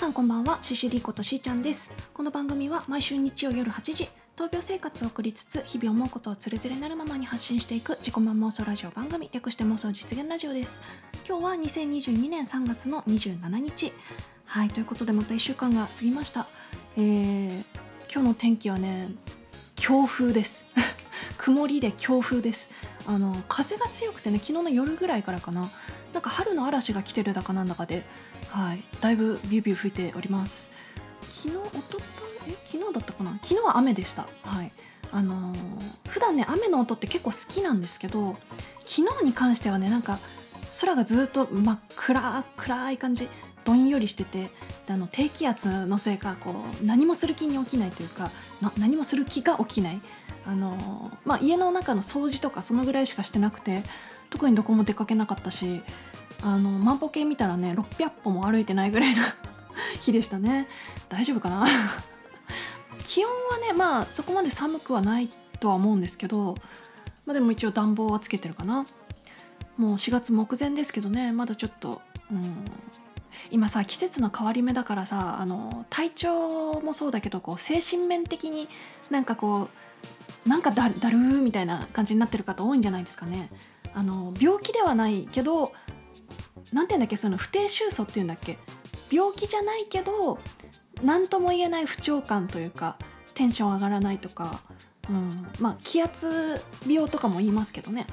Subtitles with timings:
[0.00, 1.92] さんこんばんはシシリことしーちゃんです。
[2.14, 10.80] この番組は毎週日曜夜8時闘病生活を送りつつ日々思うことをつれづれなるままに発信していく自己満妄想ラジオ番組略して妄想実現ラジオです。
[11.28, 13.92] 今日は2022年3月の27日。
[14.46, 16.48] はいということでまた1週間が過ぎました。
[16.96, 17.62] えー、
[18.10, 19.08] 今日の天気はね
[19.76, 20.64] 強風です。
[21.36, 22.70] 曇りで強風です。
[23.06, 25.70] あの風が強くてね昨日の夜ぐらいからかな。
[26.12, 28.04] なんか春の嵐が来てるだかなんだかで、
[28.48, 30.70] はい、だいぶビュービュー吹いております。
[31.28, 32.02] 昨日おとと
[32.48, 32.56] え？
[32.64, 33.32] 昨日だったかな？
[33.42, 34.26] 昨日は雨でした。
[34.42, 34.72] はい。
[35.12, 35.58] あのー、
[36.08, 38.34] 普段ね雨の音って結構好きなんですけど
[38.84, 40.20] 昨日に関してはねなんか
[40.80, 43.28] 空がずっと真っ暗暗い感じ
[43.64, 44.50] どんよりしてて
[44.88, 48.30] あの低気圧のせいかこう何もする気に起きないというか
[48.78, 50.00] 何もする気が起きない。
[50.46, 53.82] あの、まあ、家の中の掃除とかそのぐらいしかしてなくて
[54.30, 55.82] 特にどこも出かけなかったし
[56.42, 59.34] あの万歩計見たらね600歩も歩いてないぐらいな
[60.00, 60.68] 日でしたね。
[61.08, 61.66] 大丈夫かな？
[63.04, 66.54] 気温はねまあそこまで寒くはないとは思うんですけど、
[67.26, 68.86] まあ、でも一応暖房はつけてるかな。
[69.76, 72.64] もう4月目前ですけどねまだちょっと、うん、
[73.50, 78.68] 今さ季節の変わり目だからさあの体調もそうだけどこう精神面的に
[79.08, 79.70] なんかこ
[80.46, 83.48] うなんかだだるーみたいな感じになってる方多いんじゃないですかね。
[83.94, 85.72] あの病気ではないけど
[86.72, 88.58] 何て言うんだっけその不定収素っていうんだっけ？
[89.10, 90.38] 病気じゃないけど
[91.02, 92.96] 何とも言えない不調感というか
[93.34, 94.60] テンション上がらないとか、
[95.08, 98.06] うん、まあ気圧病とかも言いますけどね。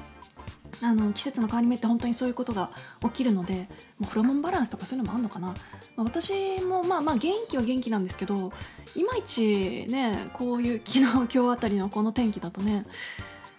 [0.80, 2.70] あの季節の変わり目って本当にそういうことが
[3.02, 3.66] 起きるので
[3.98, 5.54] もうホルモンバランスとかそういうのもあるのかな、ま
[5.98, 8.52] あ、私もまあまあ元気は元気なんですけど
[8.94, 12.84] いまいちねこういう昨日今日あたりのこの天気だとね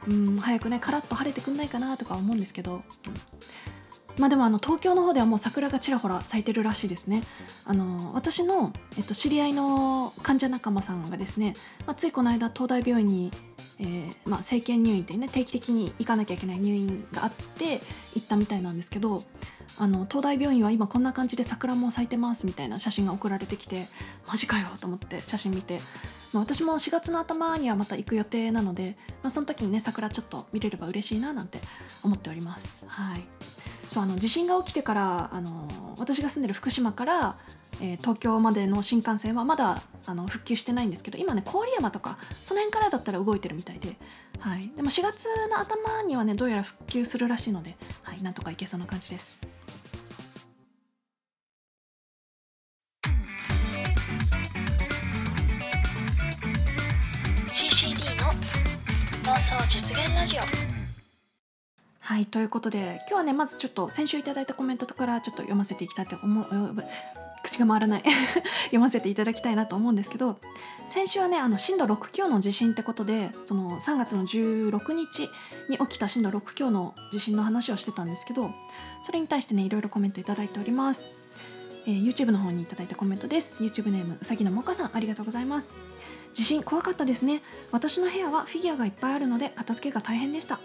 [0.07, 2.83] うん早くねカラッと晴れてくんないかなとか思うんですけど、
[4.19, 7.23] まあでもあの東京の方ではもう桜がちらほら咲いてるらしいですね。
[7.65, 11.55] あの私の、えっと、知り合いの患者仲間さんがですね、
[11.87, 13.31] まあ、ついこの間東大病院に、
[13.79, 17.79] えーまあ、生検入院ってね定期的に行かなきゃいけない入院があって
[18.13, 19.23] 行ったみたいなんですけど
[19.77, 23.87] あの東大病院は今こんな感じで桜も咲いてますみたいな写真が送られてきて
[24.27, 25.79] マジかよと思って写真見て
[26.33, 31.59] まあ、私も4月の頭にはまた行く予定なので、まあ、その時にね桜ちょっと見れれば嬉しいななんて
[32.03, 32.85] 思っております。
[32.87, 33.23] はい、
[33.89, 35.67] そうあの地震が起きてからあの
[35.97, 37.37] 私が住んでる福島から、
[37.81, 43.95] えー、東京までの新幹線はまだあの復旧してないんですけど今ね郡山とかその辺からだったら動いてるみたいで、
[44.39, 49.59] はい、でも4月の頭にはねどうやら復旧するらしいので、はい、なんとか行けそうな感じです。
[59.49, 60.68] 想実現ラジオ
[62.09, 66.75] はいということで今日はねまずちょっと先週いただいたコメントからちょっと読ませていきたいと思う
[67.43, 68.03] 口が回らない。
[68.65, 70.39] 読ませていただきたいなと思うんですけど
[70.87, 75.29] 先週はねあの震度6強の地震ってことでその3月の16日
[75.69, 78.55] に起きた震度6強の地震の話をしてたんですけど
[79.03, 81.11] それに対してねいろいろコメントいただいております、
[81.85, 83.61] えー、YouTube の方にいただいたコメントです。
[83.63, 85.73] YouTube ネームうさぎのもかさんありがとうございます。
[86.33, 87.43] 地震怖かったですね。
[87.71, 90.59] 私の部屋はフィギュアがいっぱいあるので片付けが大変でした。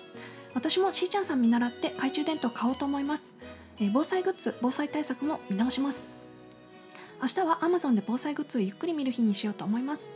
[0.54, 3.34] 私もしーちゃんさん見習って懐中電灯買おうと思います、
[3.81, 6.12] えー、防災グッズ防災対策も見直します。
[7.20, 10.10] 明日は Amazon で防災グッズをゆっくり見る日にしようと思います。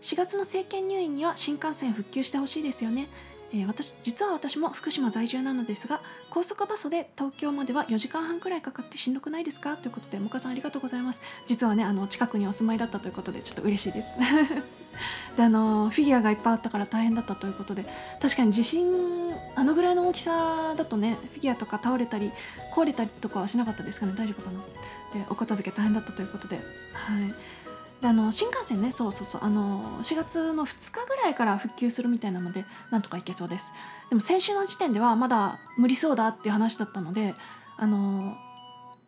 [0.00, 3.08] 4月の政権入院には新幹線復旧してほしいですよね。
[3.50, 9.76] えー、私実は私も福島在住なのですが高速バスで東京までは4時間半くらいかかってしんどくないですか？
[9.78, 11.22] ということでもかさんありがとうございます。
[11.46, 14.16] 実はねあの近くにお住まいだったということでちょっと嬉しいです。
[15.36, 17.86] であのフィギュアがいっぱいあったから大変だったということで
[18.20, 22.32] 確かに地震あのぐらいの大きさだとねフィギュアとか倒れたり
[22.74, 24.12] 壊れたりとかはしなかったですかね？
[24.16, 24.60] 大丈夫かな？
[25.20, 27.34] でお片付け大変だったということではい。
[28.00, 33.72] であの新幹線ねそうそうそうあの4月の2日ぐらいから復旧するみたいなのでなんとか行けそうです。
[34.08, 37.34] でも先週の時点ではまだ無理そうだっていう話だったので
[37.76, 38.36] あの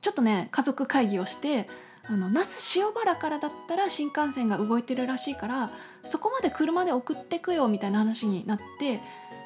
[0.00, 1.68] ちょっとね家族会議をして
[2.06, 5.70] あの那須塩原からだったら新幹線が動いてるらしいから
[6.04, 9.00] そこまで車で送ってくよみたいな話になって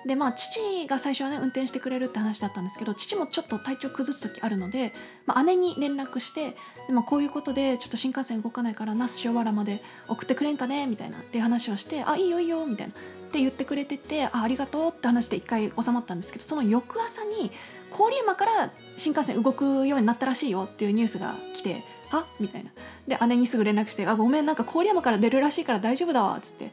[0.06, 4.92] でまあ父が最初はね運転してくれるって話だったんですけど父もちょっと体調崩す時あるので、
[5.26, 6.56] まあ、姉に連絡して
[6.86, 12.96] でもこういうことでちょっと新幹線動かないから那須塩原まで送ってくれんかねみたいなっていう話をして「あいいよいいよ」みたいなっ
[13.32, 17.50] て言ってくれてて「あありがとう」って話で一回収まったんですけどその翌朝に
[17.96, 22.26] 郡山から新幹線動くようになったらしいよっていうニュースが来て「は？
[22.38, 22.70] みたいな。
[23.08, 26.72] で姉にすぐ連絡して「あごめんなんか郡山から出るらしいから大丈夫だわ」っつって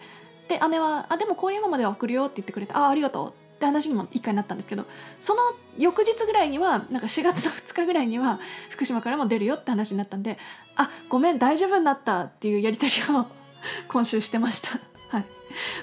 [0.52, 4.86] で姉は「あでも郡山までは送るよ」って言ってくれて「あありがとう」って話にも一回なったんですけど
[5.20, 5.42] その
[5.78, 8.40] 翌日ぐらいにはなんか4月の 2日ぐらいには
[8.70, 10.38] 福島からも出るよって話になったんで
[10.76, 13.28] あごめん大丈夫になったっていうやり取りを
[13.88, 14.80] 今週してました。
[15.10, 15.26] はい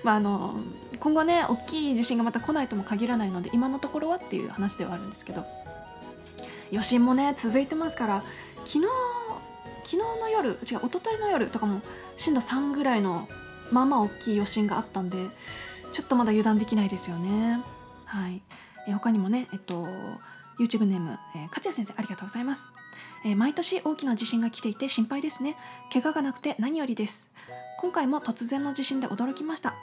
[0.02, 0.56] まあ、あの
[0.98, 5.44] 今後ね大きい地震がまた来ないとも限らないので今のところはっていう話ではあるんですけど
[6.70, 8.24] 余震もね続いてますから
[8.64, 8.86] 昨日
[9.84, 11.80] 昨日の夜違う一昨日の夜とかも
[12.16, 13.28] 震度3ぐらいの
[13.70, 15.16] まあまあ大きい余震があったんで
[15.92, 17.60] ちょっとまだ油断できないですよね。
[18.04, 18.42] はい、
[18.86, 19.86] え他にもね、えっと、
[20.58, 22.72] YouTube ネーム、えー、勝谷先生ありがとうございます、
[23.24, 25.56] えー、毎年大きな地震が来ていて心配ですね。
[25.92, 27.28] 怪我がなくて何よりです。
[27.80, 29.74] 今回も突然の地震で驚きました。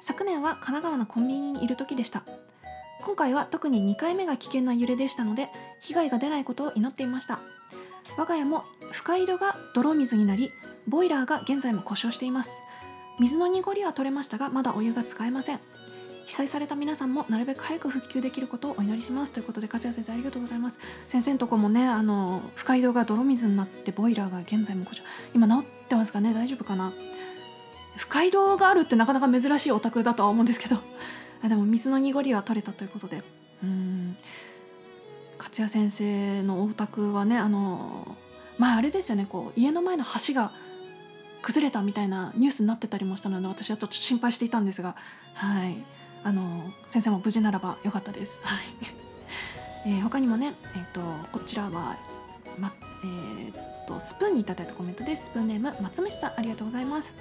[0.00, 2.22] 昨年は神奈川のコンビニにいる時でした。
[3.08, 5.48] 今回は特に2回目が危険な揺れでしたので
[5.80, 7.40] 被害が出ないことを祈っていました
[8.16, 10.50] 我が家も深井戸が泥水になり
[10.86, 12.60] ボイラーが現在も故障しています
[13.18, 15.60] 水の濁りは取れましたがまだお湯が使えません。
[16.26, 20.78] 被災された皆さんもなるべく早く復旧できることをお祈りしますということで勝谷先生ありがとうございます。
[21.06, 26.34] 先生のとこもねあの深井戸が泥水になってボイラーが現在も故障今治ってますかね？
[26.34, 26.92] 大丈夫かな？
[27.96, 30.76] 深井戸があるってなかなか珍しいお宅だとは思うんですけど。
[31.42, 33.22] あでも水の濁りは取れたということで。
[33.62, 34.16] うん。
[35.38, 38.16] 勝谷先生のお宅はねあの
[38.58, 39.26] まああれですよね。
[39.26, 40.52] こう家の前の橋が
[41.42, 44.96] 崩れたみたいなニュースになってたりもしたので私はちょっと心配していたんですが
[45.34, 45.76] はい。
[46.24, 48.40] あの先生も無事ならばよかったです。
[48.42, 48.64] はい。
[49.86, 51.00] えー、他にもね、えーと、
[51.32, 51.96] こちらは、
[52.58, 52.72] ま
[53.04, 55.26] えーと、スプーンにいただいたコメントです。
[55.26, 57.14] スプーンネーム松虫さんありがとうございます。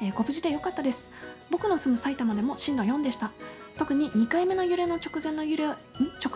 [0.00, 1.10] えー、ご無事でよかったです。
[1.50, 3.30] 僕の住む埼玉でも震度4でした。
[3.76, 5.76] 特に2回目の揺れの直前の揺れ直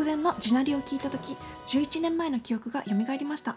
[0.04, 1.36] 前の地鳴りを聞いた時
[1.66, 3.56] 11年前の記憶が蘇りました。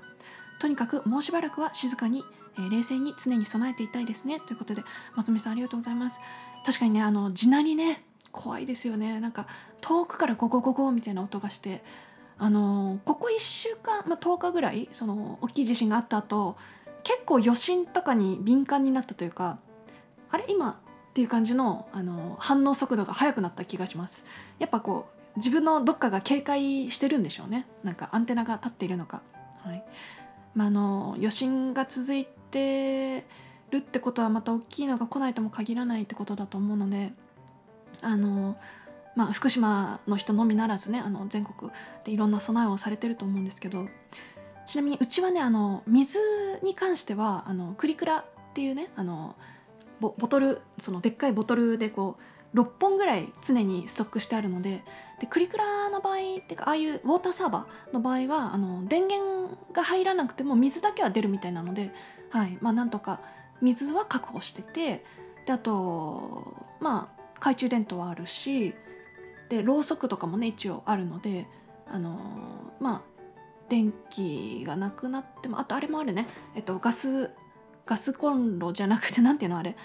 [0.59, 2.23] とにかくもうしばらくは静かに、
[2.57, 4.39] えー、冷静に常に備えていたいですね。
[4.39, 4.83] ということで
[5.15, 6.19] 松見さんありがとうございます。
[6.65, 9.19] 確かにねあの地鳴りね怖いですよね。
[9.19, 9.47] なんか
[9.81, 11.83] 遠くからゴゴゴゴみたいな音がして
[12.37, 16.55] あのここ1週間、まあ、10日ぐらいその大きい地震があった後
[17.03, 19.59] 結構余震とかに敏感になったというか
[20.29, 20.75] あれ今っ
[21.13, 24.25] ていう感じのあの反応速度が速くなった気がします。
[24.59, 27.65] やっぱこう自分のどっかが警戒してるんでしょうね。
[27.83, 29.21] なんかアンテナが立っているのか。
[29.63, 29.83] はい。
[30.53, 33.25] まあ、あの余震が続いて
[33.71, 37.11] るってことはまた大きいのが来ないとも限らないってことだと思うので
[38.01, 38.57] あの
[39.15, 41.71] まあ、福島の人のみならずねあの全国
[42.05, 43.87] でいろんな備えをされてると思うんですけど
[44.67, 46.19] ちなみにうちはねあの水
[46.61, 49.35] に関してはあのクリクラっていうねあの
[49.99, 52.17] ボトルそのでっかいボトルでこ
[52.53, 54.83] う6本ぐらい常にストックしてあるので
[55.19, 61.91] でクリクラの場合ってかああいうウォーターサーバーの場合はあの電源が入らなくても水だけは出るみたいなので、
[62.29, 62.57] はい。
[62.61, 63.21] まあ、なんとか
[63.61, 65.03] 水は確保してて
[65.45, 68.75] であとまあ懐中電灯はあるし
[69.49, 71.47] でろうそくとかもね一応あるので
[71.87, 72.19] あの
[72.79, 73.01] まあ
[73.69, 77.31] 電気がなくなってもあとあれもあるね、えっと、ガス
[77.85, 79.75] ガスコンロじゃなくて何ていうのあれ。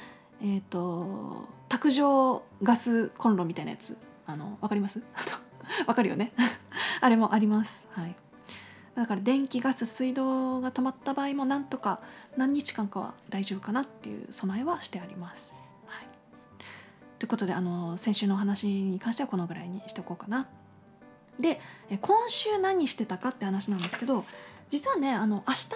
[0.45, 3.97] えっ、と卓上ガスコンロみたいなやつ。
[4.27, 5.03] あの分かります？
[5.87, 6.33] わかるよね？
[7.01, 8.15] あれもありますはい
[8.95, 12.01] だから電気ガス水道が止まった場合もなんとか
[12.37, 15.55] 何日間かは大丈夫かなっていう備えはしてあります。
[15.87, 16.07] はい、
[17.19, 20.47] ということであの先週のお話に関してはこのぐらいにしておこうかな。
[21.41, 21.59] で
[22.03, 24.27] 今週何してたかって話なんですけど
[24.69, 25.69] 実はねあの明日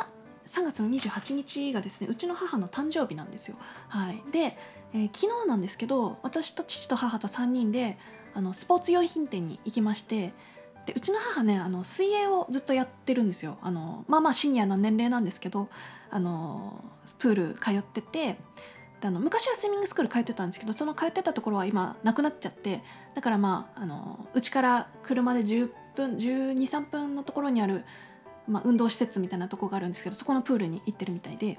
[0.46, 3.56] 3月の28日がですねうちの母の誕生日なんですよ。
[3.88, 4.58] はい、で、
[4.92, 7.96] えー、昨日なんですけど私と父と母と3人で
[8.36, 10.34] あのスポーツ用品店に行きまして
[10.84, 15.68] でうちの母ねあの水泳をずっとやってるんですよあのまあまあシニアな年齢なんですけど
[16.10, 16.84] あの
[17.18, 18.36] プール通ってて
[19.02, 22.82] あの昔はスイミングスクール通ってたんですけどその通ってたところは今なくなっちゃって
[23.14, 27.84] だからまあうちから車で10分1 2 3分のところにある
[28.48, 31.58] まあ、運動施設みたいなとこがあるんですけどそこのプールに行ってるみたいで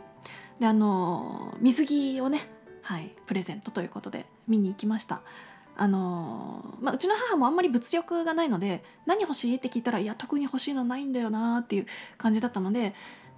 [0.57, 2.48] であの水着をね、
[2.81, 5.22] はい、プレゼントということで見に行きました。
[5.79, 11.86] あのまあ、うちの母もあんまり物欲がないので何欲しいって聞いたらいや特に欲しいのないんだよなっていう
[12.17, 12.96] 感じだったので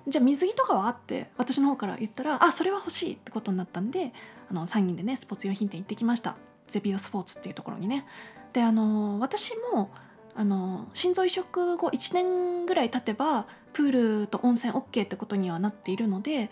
[0.07, 4.13] じゃあ水着とかはって私の方から言ったらあそれは欲しいってことになったんで
[4.49, 6.37] あの3人でねスポーツ用品店行ってきました。
[6.67, 8.05] ゼビオスポーツっていうところにね。
[8.53, 9.91] であの私も
[10.35, 16.49] あの心臓移植後1年ぐらい経てばプールと温泉 OK ってことにはなっているので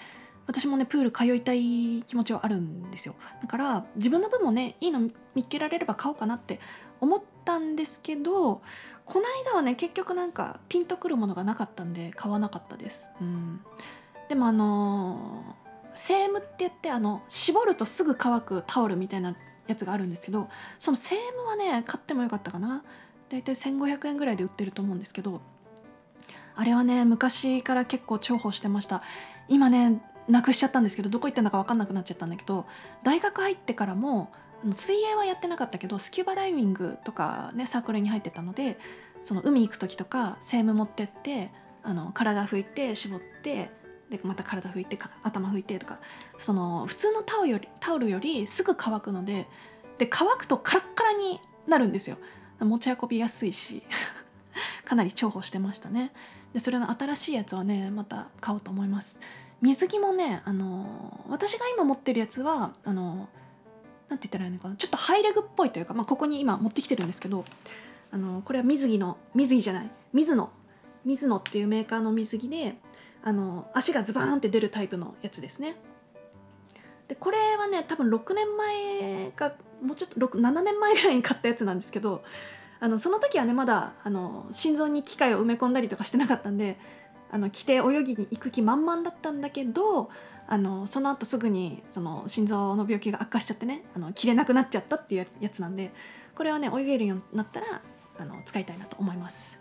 [0.48, 3.16] 私もねプール通いたい気持ちはあるんですよ。
[3.42, 6.60] だから自分の分もねいいの見つけられれば買おうかなって
[7.00, 8.62] 思ったんですけど
[9.06, 13.62] この間はね結局なんかピンとくるものがなかったんで買わなかったです、うん、
[14.30, 15.56] でもあの
[15.94, 19.36] セームって言ってあの絞るとすぐ乾くタオルみたいな
[19.68, 20.50] やつがあるんですけど
[20.80, 22.84] そのセームはね買ってもよかったかな。
[23.30, 25.42] 大体1500円ぐらいで売ってると思うんですけど
[26.56, 29.04] あれはね昔から結構重宝してました。
[29.50, 32.65] 今ねなくしちゃったんですけどどこ行ったんだか分かんなくなっちゃったんだけど
[33.03, 34.31] 大学入ってからも
[34.74, 38.77] 水泳はやってなかったけどスキューバダイビングとかねサークルに入ってたので
[39.22, 41.51] その海行く時とかセーム持ってって
[41.84, 43.69] あの体拭いて絞って
[44.10, 46.00] でまた体拭いて頭拭いてとか
[46.38, 49.48] その普通のタオルよりタオルよりすぐ乾くので
[49.98, 52.17] で乾くとカラッカラになるんですよ。
[52.60, 53.84] 持ち運びやすいし
[54.86, 56.12] かなり重宝してましたね。
[56.53, 59.19] でそれの新しいやつはねまた買おうと思います。
[59.61, 63.27] 水着もねあの私が今持ってるやつはあの
[64.09, 67.45] なんて言ったらいいのかなちょっとハイレグっぽいというか、まあ、ここに今持ってきてるんですけど
[68.11, 70.49] あのこれは水着の水着じゃない水野
[71.03, 72.75] 水野っていうメーカーの水着で
[73.23, 75.75] あの足がズバーンって出るタイプのやつですね。
[77.07, 82.23] でこれはね多分6年前かもうちょっと7年前ぐらいに買ったやつなんですけど
[82.79, 86.77] あのその時はねまだあの心臓に機械を埋め込んだりとかしてなかったんで
[87.31, 90.10] あの着て泳ぎに行く気満々だったんだけど
[90.48, 95.91] あのその後すぐにその心臓の病気が悪化しちゃってねあの着れなくなっちゃったっていうやつなんで
[96.36, 97.81] これはね泳げるようになったら
[98.19, 99.60] あの使いたいなと思います。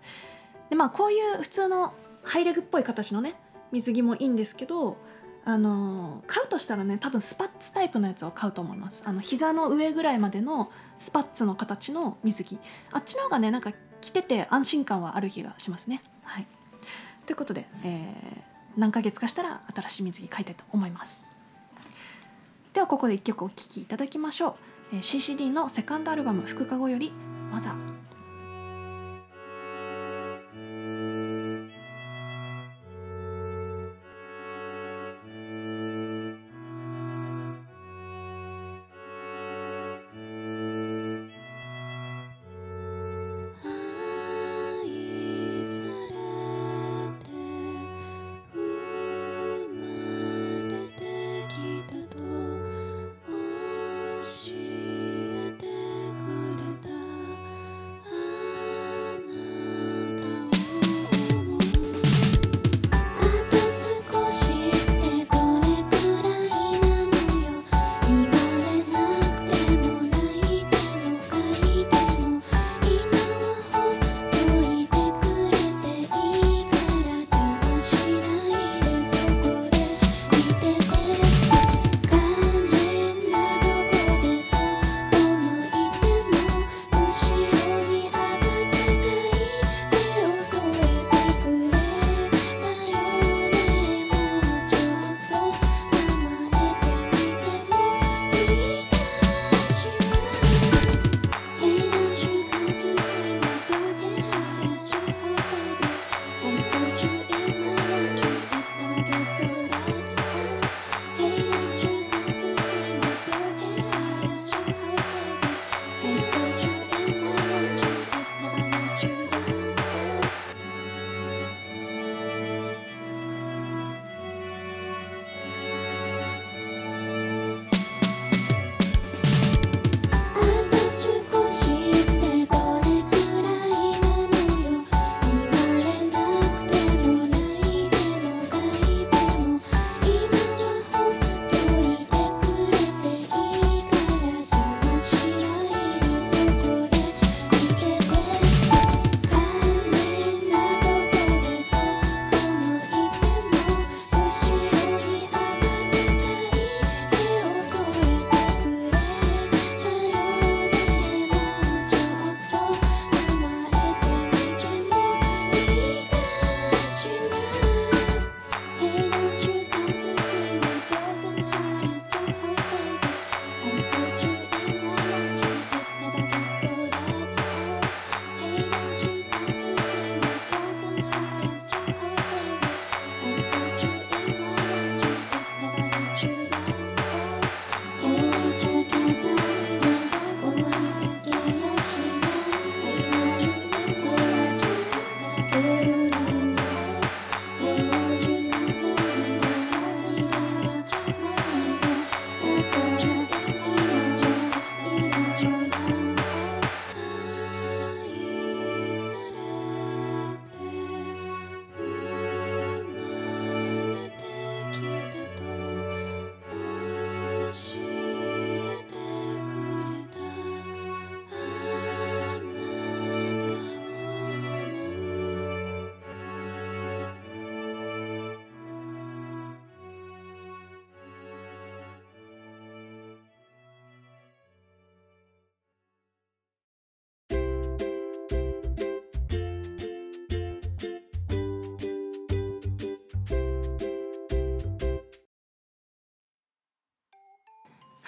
[0.70, 1.92] でまあこういう普通の
[2.23, 3.35] ハイレグっぽい形のね
[3.73, 4.96] 水着もいいんですけど
[5.44, 9.02] あの買うとしたらね多分スパッツタイプのやつを買うと思います。
[9.06, 12.58] あの膝の上ぐらいまでのスパッツの形の水着。
[12.92, 16.02] あっちの方がねなんか着てて安心感はある気がしますね。
[16.23, 16.46] はい。
[17.26, 21.28] ということで、えー、何ヶ月かしたら新しい水着買いたいと思います。
[22.73, 24.54] ではここで1曲お聴きいただきましょう、
[24.92, 27.11] えー、CCD のセカンドアルバム「福かご」より
[27.50, 27.92] 「マザー」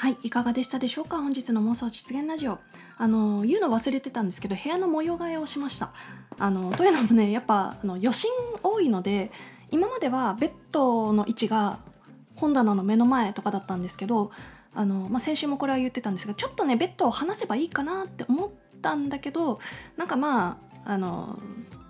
[0.09, 1.19] はい、いかがでしたでしょうか？
[1.19, 2.59] 本日の妄想実現ラジオ。
[2.97, 5.93] あの、言うの忘れてたんですけど、部屋の模様替えをしました。
[6.39, 8.31] あの、というのもね、やっぱ、あの余震
[8.63, 9.31] 多いので、
[9.71, 11.81] 今まではベッドの位置が
[12.37, 14.31] 本棚の目の前とかだったんですけど、
[14.75, 18.51] あの、まあ、先週もこれは言ってたんですが、ちょっとね、ベッドを離せばいいかなって思っ
[18.81, 19.61] たんだけど、
[19.99, 21.39] なんかまあ、あの、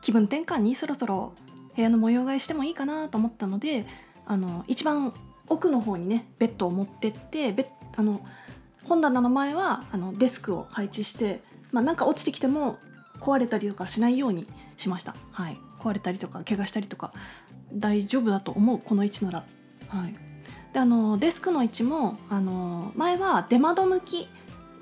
[0.00, 1.34] 気分転換にそろそろ
[1.76, 3.86] 部屋の模様替えしてもいいかなと思ったので、
[4.26, 5.14] あの、一番
[5.48, 8.20] 奥の方にねベッドを持ってってベあの
[8.84, 11.40] 本棚の前はあのデスクを配置して、
[11.72, 12.78] まあ、なんか落ちてきても
[13.20, 17.12] 壊れたりとかしないようにしました、はい、壊れたりとか怪我したりとか
[17.72, 19.44] 大丈夫だと思うこの位置なら、
[19.88, 20.14] はい、
[20.72, 24.28] であのデスクの位置もあの前は出窓向き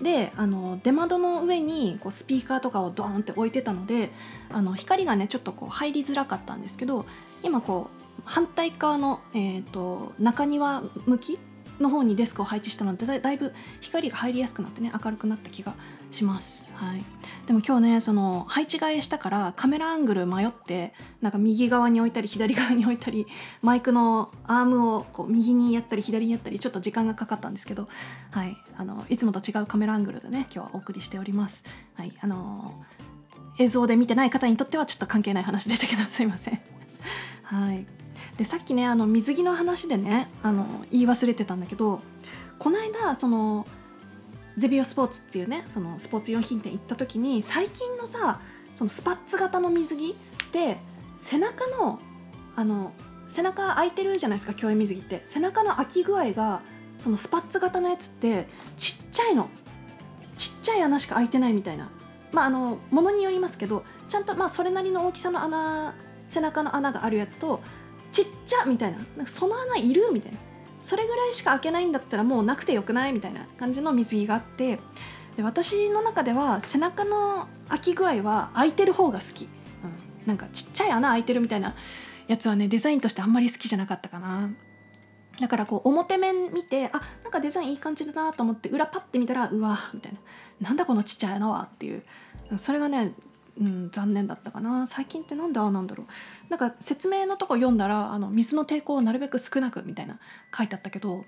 [0.03, 4.11] であの出窓の上にこうスピーカーとかをドーンって置いてたので
[4.51, 7.07] あの光がねちょっとこう入りづらかったんですけど
[7.43, 11.39] 今こう反対側の、えーと、中庭向き
[11.81, 15.75] の方にデスクを配置したのでだいぶ光が入りやすくなってね明るくなった気が
[16.11, 17.05] します、はい、
[17.47, 23.27] でも今日ねその配置替えしたからカメラアングル迷ってなんか右側に置いたり左側に置いたり
[23.61, 27.89] マイクのアームをこう右にやったり左にやったりちょっと時間がかかったんですけど、
[28.31, 31.65] はい、あのいつもと違うカメラアングルでね今日はお送りしております。
[31.95, 32.13] はい。
[32.21, 32.83] あの
[33.59, 36.61] 映像で見てない方にとってはちょっと関係ない話でしたけどすいません。
[37.43, 37.87] はい。
[38.39, 42.01] でさっきねあの水着の話でねあの言い忘れてたんだけど
[42.59, 43.67] この間その
[44.57, 48.41] ゼビオスポーツっていうねそのスポーツ用品店行った時に最近のさ
[48.75, 50.17] そのスパッツ型の水着
[50.53, 50.79] で
[51.17, 51.99] 背中の
[52.55, 52.93] あの
[53.29, 55.23] 背中開いてるじゃないですか競泳水着って。
[55.27, 56.63] 背中の開き具合が
[56.99, 59.49] そのスパッツ型のやつってちっちゃいの。
[60.37, 61.91] ちっちゃい穴しか開いてないみたいな。
[62.33, 65.95] まああのものによりますけどちゃんとまあそれなりの大きさの穴
[66.29, 67.61] 背中の穴があるやつと
[68.13, 70.39] ちっちゃみたいななんかその穴いるみたいな。
[70.79, 74.79] それぐらいしか開けないんだったらもうなくてよくないみたいな感じの水着があって
[75.37, 79.51] で私の中では背中の開き具合は開いてる方が好き、うん、
[80.27, 81.75] なんかちっちゃい穴開いてるみたいな
[82.29, 84.51] やつはねデザインとしてあんまり好きじゃなかったかな。
[85.41, 90.19] だからこう表面見てあなんかデザインいい感じだなと思って裏パッて見たらうわみたいな。
[90.69, 92.03] なんだこのちっちゃい穴はっていう。
[92.59, 93.13] それがね
[93.59, 94.87] うん、残念だったかな。
[94.87, 96.07] 最近ってなんでああなんだろう。
[96.51, 100.19] なんか説明のとこ読んだらあの水の抵抗をなるべく少なくみたいな
[100.57, 101.25] 書いてあったけど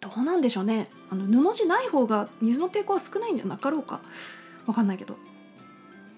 [0.00, 0.88] どうなんでしょうね。
[1.10, 4.00] あの布地ない方が水の抵抗は少ないんじゃなかろうか。
[4.66, 5.16] わかんないけど。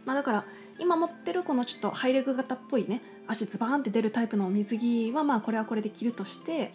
[0.04, 0.44] まあだから
[0.78, 6.74] 今持ってるこのちょっとハイレグ型っぽいね足ズバーンって出るタイプの水着はまあこれはこれで着るとして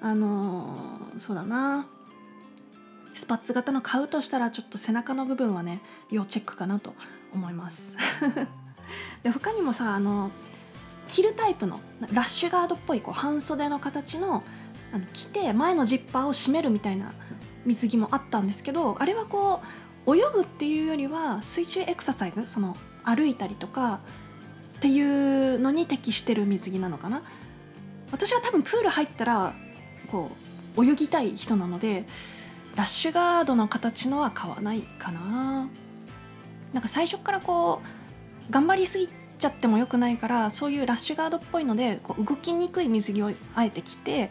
[0.00, 1.86] あのー、そうだな。
[3.14, 6.94] スパッツ型の買うとしたらちょっと背中の部分はね要チェックかなと。
[7.32, 7.96] 思います。
[9.22, 10.30] で他にもさあの
[11.06, 11.80] 着るタイプの
[12.12, 14.42] ラッシュガードっぽいこう半袖の形の
[14.92, 17.12] あの着て前のジッパーを閉めるみたいな
[17.66, 19.60] 水着もあったんですけどあれはこ
[20.06, 24.00] う泳ぐっていうよりは水中エクササイズその歩いたりとか
[24.78, 27.22] っていうのに適してる水着なのかな。
[28.10, 29.54] 私は多分プール入ったら
[30.10, 30.30] こ
[30.76, 32.06] う泳ぎたい人なので
[32.74, 35.68] ラッシュガードの形のは買わないかな。
[36.72, 37.80] なんか最初からこ
[38.48, 44.30] う頑張りすぎちゃってもよくないからそういうラッシュガードっぽいのでこう動きにくい水着をあえて着て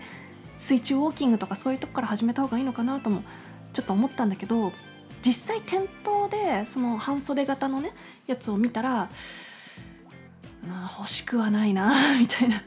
[0.57, 3.23] 水中ウォーキングとかそういうとこから始めた方がいいのかなとも
[3.73, 4.73] ちょっと思ったんだけど
[5.25, 7.91] 実際店頭でその半袖型のね
[8.27, 9.09] やつを見たら、
[10.63, 12.63] うん、欲しくはないな みたいな、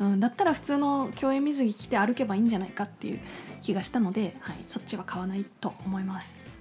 [0.00, 3.20] うん、だったら普通の競泳水着着て歩けばいいんじゃないかっていう
[3.62, 6.55] 気がしたので、はい、そっちは買わないと思います。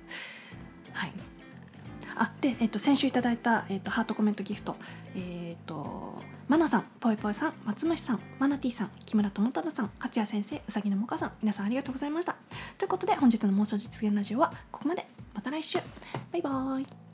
[2.16, 4.76] あで、えっと、先週いただいた、えっと、ハートコメントギフト、
[5.16, 12.36] えっと、マナさん、ぽいぽいさん、松虫さん、マナティさん、木村智忠さん、勝谷先生、うさぎのもかさん、皆さんありがとうございました。
[12.78, 15.06] ということで、本日の妄想実現ラジオはここまで。
[15.34, 15.80] また来週。
[16.32, 17.05] バイバーイ。